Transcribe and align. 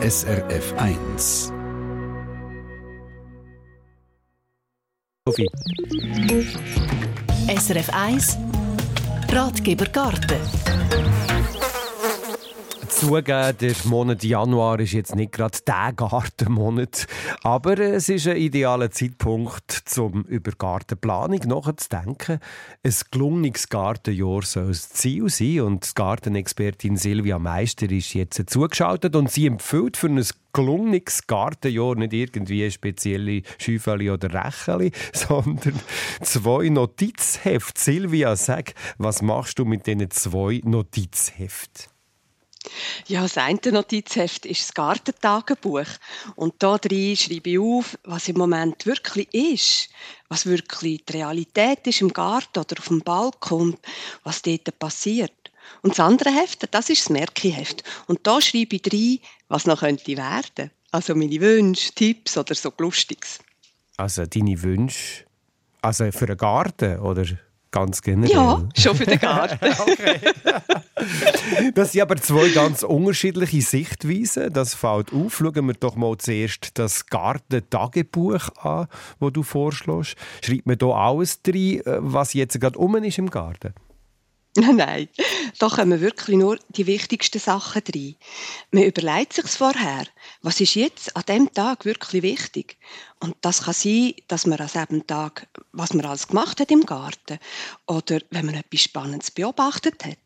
SRF 0.00 0.74
1. 0.76 1.52
Sophie. 5.26 5.48
SRF 7.48 7.88
1 7.92 8.36
Ratgeber 9.32 9.86
Garten 9.86 10.38
zugeben, 12.98 13.56
der 13.60 13.74
Monat 13.84 14.24
Januar 14.24 14.80
ist 14.80 14.92
jetzt 14.92 15.14
nicht 15.14 15.30
gerade 15.30 15.58
der 15.64 15.92
Gartenmonat, 15.94 17.06
aber 17.44 17.78
es 17.78 18.08
ist 18.08 18.26
ein 18.26 18.36
idealer 18.36 18.90
Zeitpunkt, 18.90 19.84
um 19.98 20.24
über 20.24 20.50
Gartenplanung 20.50 21.38
nachzudenken. 21.46 22.40
Ein 22.82 22.94
gelungenes 23.12 23.68
Gartenjahr 23.68 24.42
soll 24.42 24.68
das 24.68 24.88
Ziel 24.90 25.28
sein 25.28 25.60
und 25.60 25.88
die 25.88 25.94
Gartenexpertin 25.94 26.96
Silvia 26.96 27.38
Meister 27.38 27.88
ist 27.88 28.14
jetzt 28.14 28.50
zugeschaltet 28.50 29.14
und 29.14 29.30
sie 29.30 29.46
empfiehlt 29.46 29.96
für 29.96 30.08
ein 30.08 30.24
gelungenes 30.52 31.26
Gartenjahr 31.28 31.94
nicht 31.94 32.12
irgendwie 32.12 32.68
spezielle 32.68 33.42
Schäufeli 33.58 34.10
oder 34.10 34.34
Rächeli, 34.34 34.90
sondern 35.12 35.78
zwei 36.22 36.68
Notizhefte. 36.68 37.80
Silvia, 37.80 38.34
sag, 38.34 38.74
was 38.98 39.22
machst 39.22 39.60
du 39.60 39.64
mit 39.64 39.86
diesen 39.86 40.10
zwei 40.10 40.60
Notizheften? 40.64 41.97
Ja, 43.06 43.22
das 43.22 43.38
eine 43.38 43.58
Notizheft 43.72 44.46
ist 44.46 44.62
das 44.62 44.74
Gartentagebuch. 44.74 45.86
Und 46.36 46.54
da 46.58 46.78
drin 46.78 47.16
schreibe 47.16 47.50
ich 47.50 47.58
auf, 47.58 47.98
was 48.04 48.28
im 48.28 48.38
Moment 48.38 48.86
wirklich 48.86 49.32
ist, 49.32 49.88
was 50.28 50.46
wirklich 50.46 51.04
die 51.04 51.12
Realität 51.12 51.86
ist 51.86 52.00
im 52.00 52.12
Garten 52.12 52.58
oder 52.58 52.76
auf 52.78 52.88
dem 52.88 53.00
Balkon, 53.00 53.76
was 54.24 54.42
dort 54.42 54.78
passiert. 54.78 55.32
Und 55.82 55.92
das 55.92 56.00
andere 56.00 56.30
Heft, 56.30 56.66
das 56.70 56.90
ist 56.90 57.02
das 57.02 57.10
Merkeheft. 57.10 57.84
Und 58.06 58.26
da 58.26 58.40
schreibe 58.40 58.76
ich 58.76 58.92
rein, 58.92 59.18
was 59.48 59.66
noch 59.66 59.80
könnte 59.80 60.16
werden. 60.16 60.70
Also 60.90 61.14
meine 61.14 61.40
Wünsche, 61.40 61.92
Tipps 61.94 62.38
oder 62.38 62.54
so 62.54 62.72
Lustiges. 62.78 63.38
Also 63.96 64.24
deine 64.26 64.60
Wünsche, 64.62 65.24
also 65.82 66.10
für 66.10 66.26
einen 66.26 66.36
Garten 66.36 66.98
oder 67.00 67.24
ganz 67.70 68.00
generell? 68.00 68.34
Ja, 68.34 68.68
schon 68.76 68.96
für 68.96 69.04
den 69.04 69.18
Garten. 69.20 69.58
okay. 69.78 70.20
Das 71.74 71.92
sind 71.92 72.02
aber 72.02 72.16
zwei 72.16 72.48
ganz 72.50 72.82
unterschiedliche 72.82 73.62
Sichtweisen. 73.62 74.52
Das 74.52 74.74
fällt 74.74 75.12
auf. 75.12 75.36
Schauen 75.36 75.66
wir 75.66 75.74
doch 75.74 75.96
mal 75.96 76.16
zuerst 76.18 76.70
das 76.74 77.06
Gartentagebuch 77.06 78.48
an, 78.56 78.88
das 79.20 79.32
du 79.32 79.42
vorschlägst. 79.42 80.16
Schreibt 80.42 80.66
man 80.66 80.76
hier 80.80 80.94
alles 80.94 81.42
drin, 81.42 81.80
äh, 81.80 81.98
was 81.98 82.34
jetzt 82.34 82.60
gerade 82.60 82.78
um 82.78 82.96
ist 82.96 83.18
im 83.18 83.30
Garten? 83.30 83.74
Nein, 84.58 85.08
da 85.58 85.68
kommen 85.68 86.00
wirklich 86.00 86.36
nur 86.36 86.58
die 86.70 86.86
wichtigsten 86.86 87.38
Sachen 87.38 87.84
drin. 87.84 88.16
Man 88.70 88.84
überlegt 88.84 89.34
sich 89.34 89.46
vorher, 89.46 90.04
was 90.42 90.60
ist 90.60 90.74
jetzt 90.74 91.16
an 91.16 91.22
dem 91.28 91.52
Tag 91.52 91.84
wirklich 91.84 92.22
wichtig. 92.22 92.76
Und 93.20 93.36
das 93.40 93.62
kann 93.64 93.74
sein, 93.74 94.14
dass 94.26 94.46
man 94.46 94.58
an 94.58 94.68
diesem 94.68 95.06
Tag, 95.06 95.46
was 95.72 95.94
man 95.94 96.06
alles 96.06 96.28
gemacht 96.28 96.60
hat 96.60 96.70
im 96.70 96.86
Garten, 96.86 97.38
oder 97.86 98.20
wenn 98.30 98.46
man 98.46 98.56
etwas 98.56 98.80
Spannendes 98.80 99.30
beobachtet 99.30 100.04
hat. 100.04 100.18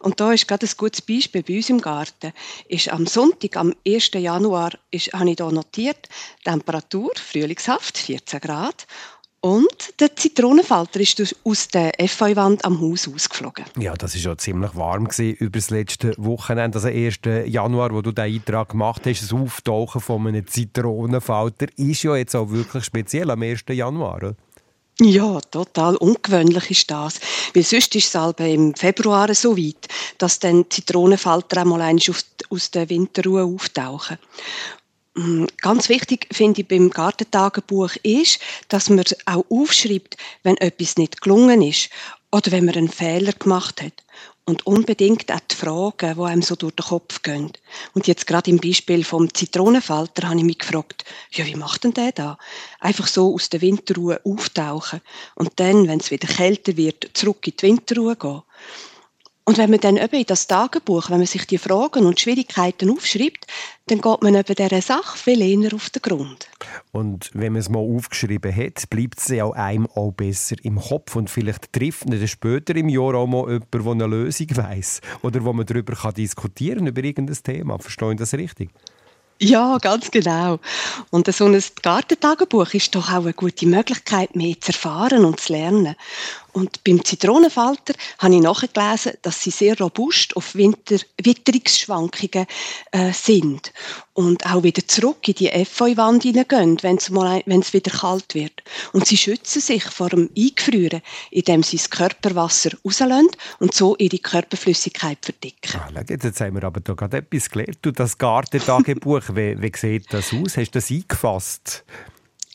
Und 0.00 0.20
da 0.20 0.32
ist 0.32 0.48
gerade 0.48 0.66
ein 0.66 0.72
gutes 0.76 1.02
Beispiel 1.02 1.42
bei 1.42 1.56
uns 1.56 1.70
im 1.70 1.80
Garten. 1.80 2.32
Ist 2.68 2.90
am 2.90 3.06
Sonntag, 3.06 3.56
am 3.56 3.74
1. 3.86 4.10
Januar, 4.14 4.72
ist, 4.90 5.12
habe 5.12 5.30
ich 5.30 5.36
hier 5.36 5.50
notiert, 5.50 6.08
Temperatur 6.44 7.10
frühlingshaft, 7.16 7.98
14 7.98 8.40
Grad. 8.40 8.86
Und 9.40 10.00
der 10.00 10.16
Zitronenfalter 10.16 10.98
ist 10.98 11.36
aus 11.44 11.68
der 11.68 11.92
FV-Wand 11.96 12.64
am 12.64 12.80
Haus 12.80 13.06
ausgeflogen. 13.06 13.66
Ja, 13.78 13.94
das 13.94 14.14
war 14.14 14.20
schon 14.20 14.38
ziemlich 14.38 14.74
warm 14.74 15.08
über 15.16 15.50
das 15.50 15.70
letzte 15.70 16.12
Wochenende, 16.16 16.76
also 16.76 16.88
1. 16.88 17.20
Januar, 17.46 17.92
wo 17.92 18.02
du 18.02 18.10
den 18.10 18.24
Eintrag 18.24 18.70
gemacht 18.70 19.02
hast. 19.06 19.22
Das 19.22 19.32
Auftauchen 19.32 20.00
von 20.00 20.26
einem 20.26 20.44
Zitronenfalter 20.44 21.66
ist 21.76 22.02
ja 22.02 22.16
jetzt 22.16 22.34
auch 22.34 22.50
wirklich 22.50 22.84
speziell 22.84 23.30
am 23.30 23.42
1. 23.42 23.62
Januar. 23.68 24.16
Oder? 24.16 24.34
Ja, 25.00 25.40
total 25.40 25.94
ungewöhnlich 25.96 26.72
ist 26.72 26.90
das. 26.90 27.20
Weil 27.54 27.62
sonst 27.62 27.94
ist 27.94 28.12
es 28.14 28.34
im 28.38 28.74
Februar 28.74 29.32
so 29.32 29.56
weit, 29.56 29.86
dass 30.18 30.40
dann 30.40 30.68
Zitronenfalter 30.68 31.60
einmal 31.60 31.96
aus 32.50 32.70
der 32.72 32.88
Winterruhe 32.90 33.44
auftauchen. 33.44 34.18
Mm, 35.14 35.44
ganz 35.60 35.88
wichtig 35.88 36.26
finde 36.32 36.62
ich 36.62 36.68
beim 36.68 36.90
Gartentagebuch 36.90 37.94
ist, 38.02 38.40
dass 38.68 38.90
man 38.90 39.04
auch 39.26 39.44
aufschreibt, 39.48 40.16
wenn 40.42 40.56
etwas 40.56 40.96
nicht 40.96 41.20
gelungen 41.20 41.62
ist 41.62 41.90
oder 42.32 42.50
wenn 42.50 42.64
man 42.64 42.74
einen 42.74 42.88
Fehler 42.88 43.32
gemacht 43.32 43.80
hat. 43.80 44.04
Und 44.48 44.66
unbedingt 44.66 45.30
auch 45.30 45.40
die 45.40 45.54
Fragen, 45.54 46.14
die 46.16 46.22
einem 46.22 46.40
so 46.40 46.56
durch 46.56 46.74
den 46.74 46.86
Kopf 46.86 47.20
gehen. 47.20 47.52
Und 47.92 48.06
jetzt 48.06 48.26
gerade 48.26 48.50
im 48.50 48.56
Beispiel 48.56 49.04
vom 49.04 49.34
Zitronenfalter 49.34 50.26
habe 50.26 50.38
ich 50.38 50.44
mich 50.44 50.58
gefragt, 50.58 51.04
ja, 51.32 51.44
wie 51.44 51.54
macht 51.54 51.84
denn 51.84 51.92
der 51.92 52.12
da? 52.12 52.38
Einfach 52.80 53.08
so 53.08 53.34
aus 53.34 53.50
der 53.50 53.60
Winterruhe 53.60 54.18
auftauchen 54.24 55.02
und 55.34 55.50
dann, 55.56 55.86
wenn 55.86 56.00
es 56.00 56.10
wieder 56.10 56.28
kälter 56.28 56.78
wird, 56.78 57.10
zurück 57.12 57.46
in 57.46 57.52
die 57.60 57.66
Winterruhe 57.66 58.16
gehen. 58.16 58.42
Und 59.48 59.56
wenn 59.56 59.70
man 59.70 59.80
dann 59.80 59.96
eben 59.96 60.14
in 60.14 60.26
das 60.26 60.46
Tagebuch, 60.46 61.08
wenn 61.08 61.16
man 61.16 61.26
sich 61.26 61.46
die 61.46 61.56
Fragen 61.56 62.04
und 62.04 62.20
Schwierigkeiten 62.20 62.90
aufschreibt, 62.90 63.46
dann 63.86 64.02
geht 64.02 64.22
man 64.22 64.34
eben 64.34 64.54
dieser 64.54 64.82
Sache 64.82 65.16
viel 65.16 65.40
eher 65.40 65.72
auf 65.72 65.88
den 65.88 66.02
Grund. 66.02 66.50
Und 66.92 67.30
wenn 67.32 67.54
man 67.54 67.60
es 67.60 67.70
mal 67.70 67.78
aufgeschrieben 67.78 68.54
hat, 68.54 68.90
bleibt 68.90 69.20
es 69.20 69.28
ja 69.28 69.50
einem 69.52 69.86
auch 69.86 70.12
besser 70.12 70.56
im 70.64 70.78
Kopf 70.78 71.16
und 71.16 71.30
vielleicht 71.30 71.72
trifft 71.72 72.06
man 72.06 72.18
dann 72.18 72.28
später 72.28 72.76
im 72.76 72.90
Jahr 72.90 73.14
auch 73.14 73.26
mal 73.26 73.48
jemanden, 73.48 73.70
der 73.70 73.90
eine 73.90 74.06
Lösung 74.06 74.54
weiss 74.54 75.00
oder 75.22 75.42
wo 75.42 75.54
man 75.54 75.64
darüber 75.64 75.94
diskutieren 76.12 76.80
kann, 76.80 76.86
über 76.88 77.02
irgendein 77.02 77.42
Thema. 77.42 77.78
Verstehe 77.78 78.10
ich 78.12 78.18
das 78.18 78.34
richtig? 78.34 78.68
Ja, 79.40 79.78
ganz 79.78 80.10
genau. 80.10 80.58
Und 81.10 81.32
so 81.32 81.46
ein 81.46 81.62
Gartentagebuch 81.82 82.74
ist 82.74 82.94
doch 82.96 83.08
auch 83.08 83.22
eine 83.22 83.32
gute 83.32 83.66
Möglichkeit, 83.66 84.34
mehr 84.34 84.60
zu 84.60 84.72
erfahren 84.72 85.24
und 85.24 85.38
zu 85.38 85.52
lernen. 85.52 85.94
Und 86.52 86.82
beim 86.84 87.04
Zitronenfalter 87.04 87.94
habe 88.18 88.34
ich 88.34 88.40
nachgelesen, 88.40 89.12
dass 89.22 89.42
sie 89.42 89.50
sehr 89.50 89.78
robust 89.78 90.36
auf 90.36 90.54
Winter 90.54 90.96
Witterungsschwankungen 91.22 92.46
äh, 92.92 93.12
sind 93.12 93.72
und 94.14 94.44
auch 94.46 94.62
wieder 94.62 94.86
zurück 94.86 95.28
in 95.28 95.34
die 95.34 95.48
Efeu-Wand 95.48 96.24
hineingehen, 96.24 96.78
wenn 96.82 96.96
es, 96.96 97.10
mal, 97.10 97.42
wenn 97.46 97.60
es 97.60 97.72
wieder 97.72 97.90
kalt 97.90 98.34
wird. 98.34 98.62
Und 98.92 99.06
sie 99.06 99.16
schützen 99.16 99.60
sich 99.60 99.84
vor 99.84 100.08
dem 100.08 100.30
Eingefrieren, 100.36 101.02
indem 101.30 101.62
sie 101.62 101.76
das 101.76 101.90
Körperwasser 101.90 102.70
rauslassen 102.84 103.28
und 103.60 103.74
so 103.74 103.96
ihre 103.96 104.18
Körperflüssigkeit 104.18 105.18
verdicken. 105.22 105.78
Ah, 105.78 106.02
jetzt 106.08 106.40
haben 106.40 106.54
wir 106.56 106.64
aber 106.64 106.80
da 106.80 106.94
gerade 106.94 107.18
etwas 107.18 107.48
gelernt. 107.48 107.78
Du, 107.82 107.92
das 107.92 108.18
Gartentagebuch, 108.18 109.22
wie, 109.34 109.60
wie 109.60 109.72
sieht 109.76 110.12
das 110.12 110.32
aus? 110.32 110.56
Hast 110.56 110.70
du 110.70 110.78
das 110.78 110.90
eingefasst? 110.90 111.84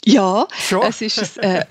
Ja, 0.06 0.48
Schon? 0.60 0.84
es 0.84 1.02
ist, 1.02 1.38
äh, 1.38 1.66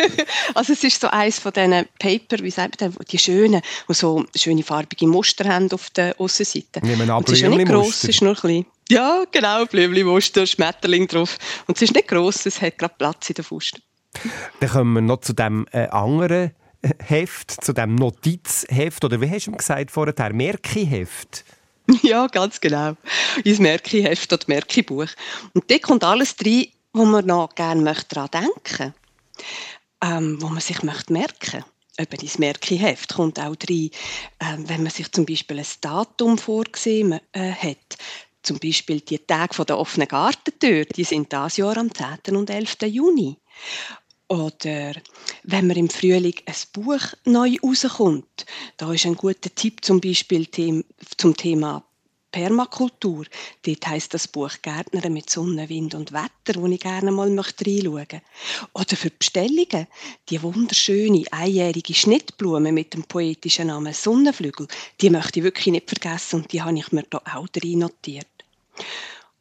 also 0.54 0.72
es 0.72 0.82
ist 0.82 1.00
so 1.00 1.08
eins 1.08 1.38
von 1.38 1.52
diesen 1.52 1.86
Paper, 1.98 2.42
wie 2.42 2.50
sagt 2.50 2.80
man, 2.80 2.94
die 3.08 3.18
schönen, 3.18 3.62
die 3.88 3.94
so 3.94 4.24
schöne 4.34 4.62
farbige 4.62 5.06
Muster 5.06 5.48
haben 5.48 5.70
auf 5.70 5.90
der 5.90 6.20
Aussenseite. 6.20 6.80
Nehmen 6.82 7.08
an, 7.10 7.22
es 7.24 7.32
ist 7.32 7.40
ja 7.40 7.48
nicht 7.48 7.68
gross, 7.68 8.02
es 8.02 8.10
ist 8.10 8.22
nur 8.22 8.34
klein. 8.34 8.66
Ja, 8.88 9.24
genau, 9.30 9.64
Blümli-Muster, 9.66 10.46
Schmetterling 10.46 11.08
drauf. 11.08 11.38
Und 11.66 11.76
es 11.76 11.82
ist 11.82 11.94
nicht 11.94 12.08
gross, 12.08 12.46
es 12.46 12.60
hat 12.60 12.78
gerade 12.78 12.94
Platz 12.96 13.28
in 13.30 13.34
der 13.34 13.44
Fuste. 13.44 13.80
Dann 14.60 14.70
kommen 14.70 14.92
wir 14.94 15.00
noch 15.00 15.20
zu 15.20 15.32
dem 15.32 15.66
äh, 15.72 15.88
anderen 15.88 16.52
äh, 16.82 16.90
Heft, 17.04 17.64
zu 17.64 17.72
dem 17.72 17.96
Notizheft, 17.96 19.04
oder 19.04 19.20
wie 19.20 19.30
hast 19.30 19.46
du 19.46 19.52
gesagt 19.52 19.90
vorher, 19.90 20.32
Merkeheft? 20.32 21.44
Ja, 22.02 22.26
ganz 22.26 22.60
genau. 22.60 22.96
Unser 23.44 23.62
Merkeheft 23.62 24.32
oder 24.32 24.42
Merkebuch. 24.48 25.06
Und 25.54 25.70
da 25.70 25.78
kommt 25.78 26.02
alles 26.02 26.34
drin, 26.34 26.66
wo 26.96 27.04
man 27.04 27.26
noch 27.26 27.54
gerne 27.54 27.82
möchte 27.82 28.14
daran 28.14 28.30
denken 28.32 28.94
ähm, 30.02 30.40
wo 30.40 30.48
man 30.48 30.60
sich 30.60 30.82
möchte 30.82 31.12
merken 31.12 31.64
Eben 31.98 32.20
ins 32.20 32.38
Merkeheft 32.38 33.14
kommt 33.14 33.40
auch 33.40 33.56
rein, 33.70 33.90
ähm, 34.40 34.68
wenn 34.68 34.82
man 34.82 34.92
sich 34.92 35.10
zum 35.12 35.24
Beispiel 35.24 35.58
ein 35.58 35.66
Datum 35.80 36.36
vorgesehen 36.36 37.18
äh, 37.32 37.52
hat. 37.52 37.96
Zum 38.42 38.58
Beispiel 38.58 39.00
die 39.00 39.18
Tage 39.18 39.64
der 39.64 39.78
offenen 39.78 40.06
Gartentür, 40.06 40.84
die 40.84 41.04
sind 41.04 41.32
das 41.32 41.56
Jahr 41.56 41.78
am 41.78 41.90
10. 41.92 42.36
und 42.36 42.50
11. 42.50 42.76
Juni. 42.82 43.38
Oder 44.28 44.92
wenn 45.44 45.68
man 45.68 45.76
im 45.78 45.88
Frühling 45.88 46.34
ein 46.44 46.54
Buch 46.74 47.14
neu 47.24 47.56
rauskommt, 47.62 48.44
da 48.76 48.92
ist 48.92 49.06
ein 49.06 49.16
guter 49.16 49.54
Tipp 49.54 49.82
zum 49.82 49.98
Beispiel 49.98 50.50
zum 51.16 51.34
Thema 51.34 51.82
Permakultur. 52.30 53.24
Dort 53.62 53.86
heisst 53.86 54.14
das 54.14 54.28
Buch 54.28 54.52
Gärtner 54.62 55.08
mit 55.08 55.30
Sonne, 55.30 55.68
Wind 55.68 55.94
und 55.94 56.12
Wetter, 56.12 56.60
wo 56.60 56.66
ich 56.66 56.80
gerne 56.80 57.10
mal 57.10 57.30
möchte 57.30 57.64
reinschauen 57.64 58.20
Oder 58.72 58.96
für 58.96 59.10
Bestellungen, 59.10 59.86
die 60.28 60.42
wunderschöne 60.42 61.24
einjährige 61.30 61.94
Schnittblume 61.94 62.72
mit 62.72 62.94
dem 62.94 63.04
poetischen 63.04 63.68
Namen 63.68 63.94
Sonnenflügel, 63.94 64.68
die 65.00 65.10
möchte 65.10 65.40
ich 65.40 65.44
wirklich 65.44 65.72
nicht 65.72 65.88
vergessen 65.88 66.42
und 66.42 66.52
die 66.52 66.62
habe 66.62 66.78
ich 66.78 66.92
mir 66.92 67.04
da 67.04 67.18
auch 67.18 67.46
rein 67.62 67.78
notiert. 67.78 68.26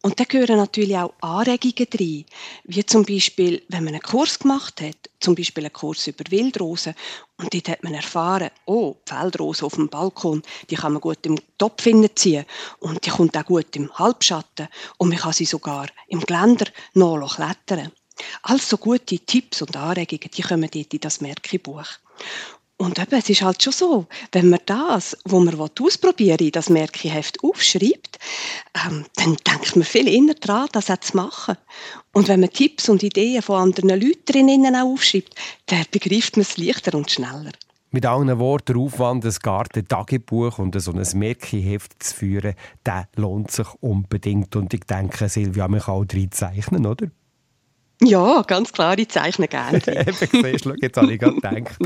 Und 0.06 0.20
da 0.20 0.24
gehören 0.24 0.58
natürlich 0.58 0.96
auch 0.98 1.16
Anregungen 1.20 1.88
rein, 2.00 2.26
wie 2.66 2.86
zum 2.86 3.06
Beispiel, 3.06 3.64
wenn 3.70 3.86
man 3.86 3.96
einen 3.96 4.04
Kurs 4.04 4.38
gemacht 4.38 4.80
hat, 4.80 5.10
zum 5.20 5.34
Beispiel 5.34 5.64
einen 5.64 5.74
Kurs 5.74 6.06
über 6.06 6.24
Wildrosen, 6.30 6.94
und 7.38 7.52
dort 7.52 7.70
hat 7.70 7.84
man 7.84 7.96
erfahren, 7.96 8.52
oh, 8.68 8.98
die 9.04 9.12
Feldrose 9.12 9.66
auf 9.66 9.74
dem 9.74 9.90
Balkon, 9.90 10.44
die 10.70 10.76
kann 10.76 10.94
man 10.94 11.02
gut 11.02 11.26
im 11.26 11.40
Topf 11.58 11.88
ziehen 12.14 12.46
und 12.82 13.04
die 13.04 13.10
kommt 13.10 13.36
auch 13.36 13.46
gut 13.46 13.76
im 13.76 13.92
Halbschatten 13.98 14.68
und 15.00 15.10
man 15.10 15.18
kann 15.18 15.34
sie 15.34 15.46
sogar 15.46 15.88
im 16.08 16.20
Geländer 16.20 16.68
noch 16.94 17.38
klettern. 17.38 17.92
Also 18.44 18.78
gute 18.78 19.18
Tipps 19.18 19.64
und 19.64 19.76
Anregungen, 19.76 20.30
die 20.32 20.42
kommen 20.44 20.70
dort 20.72 20.94
in 20.94 21.00
das 21.00 21.20
Merkebuch. 21.20 21.88
Und 22.78 23.00
eben, 23.00 23.18
es 23.18 23.30
ist 23.30 23.42
halt 23.42 23.64
schon 23.64 23.72
so, 23.72 24.06
wenn 24.34 24.50
man 24.50 24.60
das, 24.66 25.18
was 25.24 25.44
man 25.44 25.58
ausprobieren 25.80 26.40
will, 26.42 26.52
das 26.52 26.70
Merkeheft 26.70 27.42
aufschreibt, 27.42 28.20
ähm, 28.86 29.06
dann 29.16 29.38
denkt 29.48 29.76
man 29.78 29.86
viel 29.86 30.08
eher 30.10 30.34
daran, 30.36 30.68
das 30.74 30.90
auch 30.90 31.00
zu 31.00 31.16
machen. 31.16 31.56
Und 32.12 32.28
wenn 32.28 32.42
man 32.42 32.50
Tipps 32.50 32.90
und 32.90 33.02
Ideen 33.02 33.42
von 33.42 33.62
anderen 33.62 34.02
Leuten 34.02 34.26
drinnen 34.26 34.76
auch 34.76 34.92
aufschreibt, 34.92 35.36
dann 35.68 35.86
begreift 35.90 36.36
man 36.36 36.42
es 36.42 36.58
leichter 36.58 36.98
und 36.98 37.10
schneller. 37.10 37.52
Mit 37.92 38.06
anderen 38.06 38.40
Worten, 38.40 38.74
der 38.74 38.82
Aufwand, 38.82 39.24
ein 39.24 39.36
Garten-Tagebuch 39.42 40.60
und 40.60 40.80
so 40.82 40.92
ein 40.92 41.08
Merkeheft 41.14 42.04
zu 42.04 42.14
führen, 42.14 42.56
der 42.86 43.08
lohnt 43.16 43.52
sich 43.52 43.68
unbedingt. 43.80 44.54
Und 44.58 44.74
ich 44.74 44.82
denke, 44.82 45.30
Silvia, 45.30 45.70
man 45.70 45.80
kann 45.80 45.96
auch 45.96 46.06
drin 46.06 46.30
zeichnen, 46.30 46.86
oder? 46.86 47.08
Ja, 48.02 48.42
ganz 48.42 48.74
klar, 48.74 48.98
ich 48.98 49.10
zeichne 49.10 49.48
gerne. 49.48 49.78
Eben, 49.88 50.76
jetzt 50.82 50.98
habe 50.98 51.14
ich 51.14 51.20
gerade 51.20 51.36
gedacht. 51.36 51.78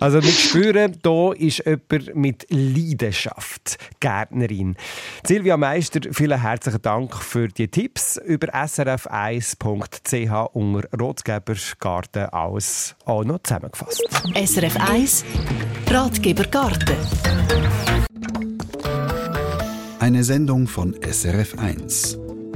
Also 0.00 0.22
wir 0.22 0.32
spüren, 0.32 0.96
hier 1.02 1.34
ist 1.38 1.64
jemand 1.64 2.16
mit 2.16 2.46
Leidenschaft, 2.50 3.78
Gärtnerin. 4.00 4.76
Silvia 5.24 5.56
Meister, 5.56 6.00
vielen 6.12 6.40
herzlichen 6.40 6.82
Dank 6.82 7.14
für 7.14 7.48
die 7.48 7.68
Tipps 7.68 8.16
über 8.16 8.48
srf1.ch 8.48 10.50
unter 10.52 10.88
Rotgebergarten 10.98 12.24
alles 12.26 12.96
auch 13.04 13.24
noch 13.24 13.42
zusammengefasst. 13.42 14.02
SRF 14.34 14.76
1 14.90 15.24
Ratgeber 15.88 16.44
Garten. 16.44 16.96
Eine 20.00 20.24
Sendung 20.24 20.66
von 20.66 20.96
SRF 21.02 21.58
1. 21.58 22.29